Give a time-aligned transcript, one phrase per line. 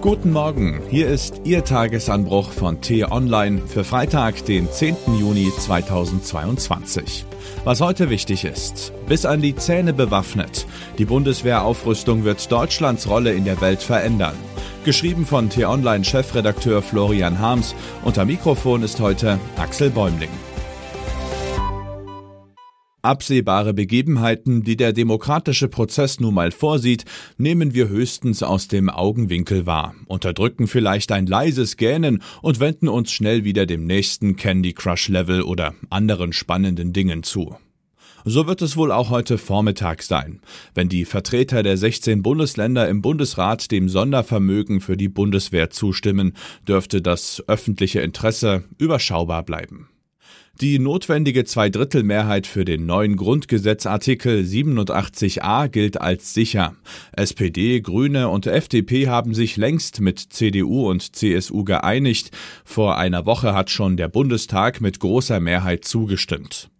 [0.00, 4.96] Guten Morgen, hier ist Ihr Tagesanbruch von T-Online für Freitag, den 10.
[5.18, 7.26] Juni 2022.
[7.64, 10.68] Was heute wichtig ist, bis an die Zähne bewaffnet.
[10.98, 14.36] Die Bundeswehraufrüstung wird Deutschlands Rolle in der Welt verändern.
[14.84, 17.74] Geschrieben von T-Online-Chefredakteur Florian Harms.
[18.04, 20.30] Unter Mikrofon ist heute Axel Bäumling.
[23.02, 27.04] Absehbare Begebenheiten, die der demokratische Prozess nun mal vorsieht,
[27.36, 33.12] nehmen wir höchstens aus dem Augenwinkel wahr, unterdrücken vielleicht ein leises Gähnen und wenden uns
[33.12, 37.56] schnell wieder dem nächsten Candy Crush Level oder anderen spannenden Dingen zu.
[38.24, 40.40] So wird es wohl auch heute Vormittag sein,
[40.74, 46.34] wenn die Vertreter der 16 Bundesländer im Bundesrat dem Sondervermögen für die Bundeswehr zustimmen,
[46.66, 49.88] dürfte das öffentliche Interesse überschaubar bleiben.
[50.60, 56.74] Die notwendige Zweidrittelmehrheit für den neuen Grundgesetzartikel 87a gilt als sicher.
[57.12, 62.32] SPD, Grüne und FDP haben sich längst mit CDU und CSU geeinigt.
[62.64, 66.70] Vor einer Woche hat schon der Bundestag mit großer Mehrheit zugestimmt.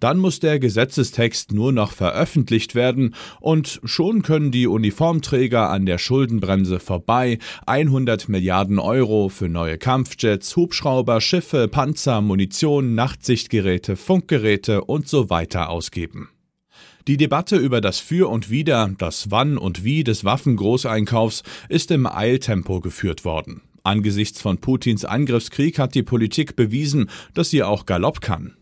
[0.00, 5.98] Dann muss der Gesetzestext nur noch veröffentlicht werden und schon können die Uniformträger an der
[5.98, 15.06] Schuldenbremse vorbei 100 Milliarden Euro für neue Kampfjets, Hubschrauber, Schiffe, Panzer, Munition, Nachtsichtgeräte, Funkgeräte und
[15.06, 16.30] so weiter ausgeben.
[17.06, 22.06] Die Debatte über das Für und Wider, das Wann und Wie des Waffengroßeinkaufs ist im
[22.06, 23.62] Eiltempo geführt worden.
[23.82, 28.54] Angesichts von Putins Angriffskrieg hat die Politik bewiesen, dass sie auch Galopp kann.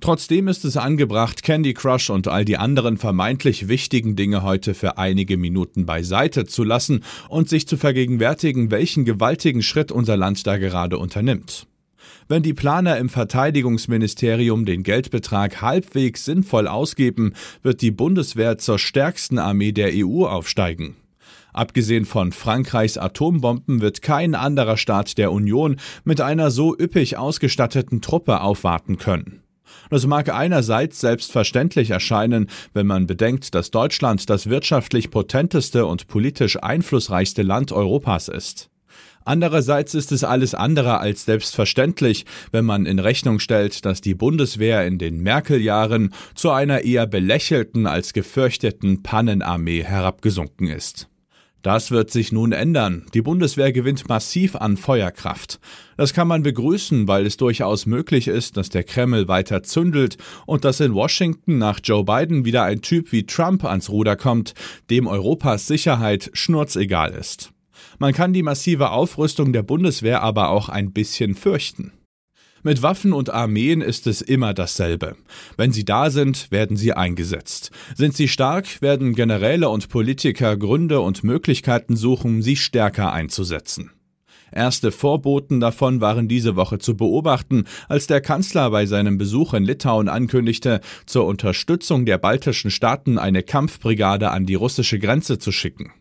[0.00, 4.96] Trotzdem ist es angebracht, Candy Crush und all die anderen vermeintlich wichtigen Dinge heute für
[4.96, 10.56] einige Minuten beiseite zu lassen und sich zu vergegenwärtigen, welchen gewaltigen Schritt unser Land da
[10.56, 11.66] gerade unternimmt.
[12.28, 17.32] Wenn die Planer im Verteidigungsministerium den Geldbetrag halbwegs sinnvoll ausgeben,
[17.62, 20.94] wird die Bundeswehr zur stärksten Armee der EU aufsteigen.
[21.52, 28.00] Abgesehen von Frankreichs Atombomben wird kein anderer Staat der Union mit einer so üppig ausgestatteten
[28.00, 29.42] Truppe aufwarten können.
[29.90, 36.62] Das mag einerseits selbstverständlich erscheinen, wenn man bedenkt, dass Deutschland das wirtschaftlich potenteste und politisch
[36.62, 38.70] einflussreichste Land Europas ist.
[39.28, 44.86] Andererseits ist es alles andere als selbstverständlich, wenn man in Rechnung stellt, dass die Bundeswehr
[44.86, 51.08] in den Merkel-Jahren zu einer eher belächelten als gefürchteten Pannenarmee herabgesunken ist.
[51.68, 53.04] Das wird sich nun ändern.
[53.12, 55.60] Die Bundeswehr gewinnt massiv an Feuerkraft.
[55.98, 60.64] Das kann man begrüßen, weil es durchaus möglich ist, dass der Kreml weiter zündelt und
[60.64, 64.54] dass in Washington nach Joe Biden wieder ein Typ wie Trump ans Ruder kommt,
[64.88, 67.52] dem Europas Sicherheit schnurzegal ist.
[67.98, 71.92] Man kann die massive Aufrüstung der Bundeswehr aber auch ein bisschen fürchten.
[72.62, 75.16] Mit Waffen und Armeen ist es immer dasselbe.
[75.56, 77.70] Wenn sie da sind, werden sie eingesetzt.
[77.94, 83.92] Sind sie stark, werden Generäle und Politiker Gründe und Möglichkeiten suchen, sie stärker einzusetzen.
[84.50, 89.64] Erste Vorboten davon waren diese Woche zu beobachten, als der Kanzler bei seinem Besuch in
[89.64, 95.92] Litauen ankündigte, zur Unterstützung der baltischen Staaten eine Kampfbrigade an die russische Grenze zu schicken.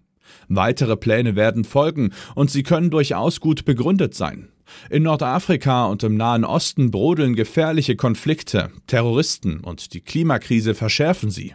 [0.47, 4.49] Weitere Pläne werden folgen, und sie können durchaus gut begründet sein.
[4.89, 11.53] In Nordafrika und im Nahen Osten brodeln gefährliche Konflikte, Terroristen und die Klimakrise verschärfen sie.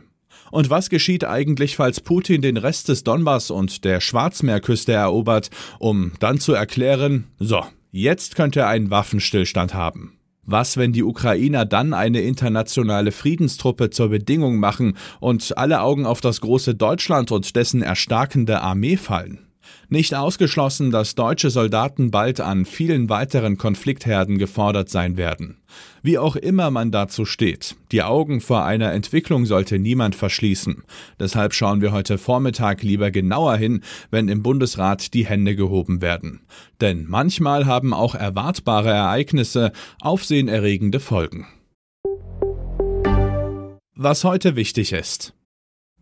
[0.50, 6.12] Und was geschieht eigentlich, falls Putin den Rest des Donbass und der Schwarzmeerküste erobert, um
[6.20, 10.18] dann zu erklären, so, jetzt könnte er einen Waffenstillstand haben?
[10.52, 16.20] Was, wenn die Ukrainer dann eine internationale Friedenstruppe zur Bedingung machen und alle Augen auf
[16.20, 19.51] das große Deutschland und dessen erstarkende Armee fallen?
[19.88, 25.58] Nicht ausgeschlossen, dass deutsche Soldaten bald an vielen weiteren Konfliktherden gefordert sein werden.
[26.02, 30.82] Wie auch immer man dazu steht, die Augen vor einer Entwicklung sollte niemand verschließen.
[31.18, 36.40] Deshalb schauen wir heute Vormittag lieber genauer hin, wenn im Bundesrat die Hände gehoben werden.
[36.80, 41.46] Denn manchmal haben auch erwartbare Ereignisse aufsehenerregende Folgen.
[43.94, 45.34] Was heute wichtig ist.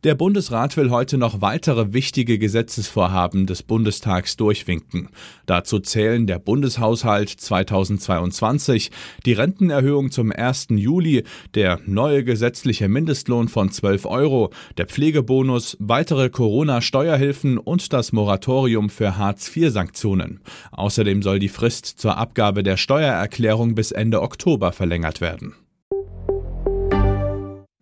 [0.03, 5.11] Der Bundesrat will heute noch weitere wichtige Gesetzesvorhaben des Bundestags durchwinken.
[5.45, 8.93] Dazu zählen der Bundeshaushalt 2022,
[9.27, 10.69] die Rentenerhöhung zum 1.
[10.71, 18.89] Juli, der neue gesetzliche Mindestlohn von 12 Euro, der Pflegebonus, weitere Corona-Steuerhilfen und das Moratorium
[18.89, 20.41] für Hartz-IV-Sanktionen.
[20.73, 25.57] Außerdem soll die Frist zur Abgabe der Steuererklärung bis Ende Oktober verlängert werden.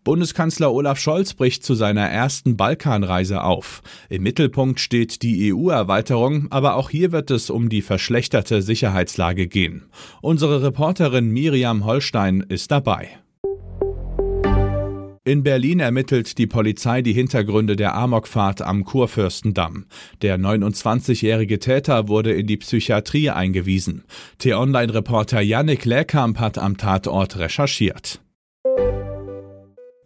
[0.03, 3.81] Bundeskanzler Olaf Scholz bricht zu seiner ersten Balkanreise auf.
[4.09, 9.89] Im Mittelpunkt steht die EU-Erweiterung, aber auch hier wird es um die verschlechterte Sicherheitslage gehen.
[10.21, 13.09] Unsere Reporterin Miriam Holstein ist dabei.
[15.25, 19.85] In Berlin ermittelt die Polizei die Hintergründe der Amokfahrt am Kurfürstendamm.
[20.23, 24.05] Der 29-jährige Täter wurde in die Psychiatrie eingewiesen.
[24.39, 28.21] T-Online-Reporter Yannick Lehrkamp hat am Tatort recherchiert.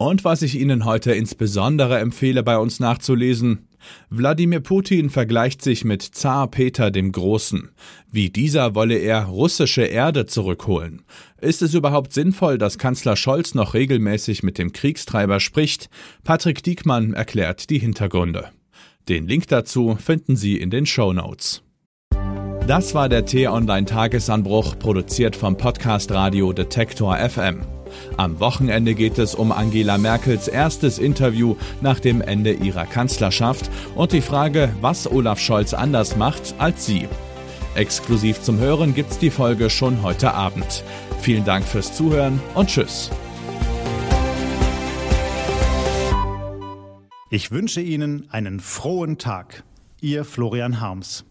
[0.03, 3.69] Und was ich Ihnen heute insbesondere empfehle, bei uns nachzulesen,
[4.09, 7.69] Wladimir Putin vergleicht sich mit Zar Peter dem Großen.
[8.11, 11.03] Wie dieser wolle er russische Erde zurückholen.
[11.39, 15.89] Ist es überhaupt sinnvoll, dass Kanzler Scholz noch regelmäßig mit dem Kriegstreiber spricht?
[16.25, 18.49] Patrick Diekmann erklärt die Hintergründe.
[19.07, 21.63] Den Link dazu finden Sie in den Show Notes.
[22.67, 27.61] Das war der T-Online Tagesanbruch, produziert vom Podcast Radio Detektor FM.
[28.17, 34.11] Am Wochenende geht es um Angela Merkels erstes Interview nach dem Ende ihrer Kanzlerschaft und
[34.11, 37.07] die Frage, was Olaf Scholz anders macht als sie.
[37.75, 40.83] Exklusiv zum Hören gibt's die Folge schon heute Abend.
[41.21, 43.09] Vielen Dank fürs Zuhören und Tschüss.
[47.29, 49.63] Ich wünsche Ihnen einen frohen Tag.
[50.01, 51.25] Ihr Florian Harms.